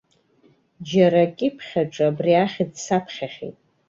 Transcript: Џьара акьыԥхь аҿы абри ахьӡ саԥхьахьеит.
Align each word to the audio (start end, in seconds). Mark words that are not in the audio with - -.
Џьара 0.89 1.21
акьыԥхь 1.25 1.71
аҿы 1.81 2.03
абри 2.09 2.33
ахьӡ 2.43 2.73
саԥхьахьеит. 2.85 3.57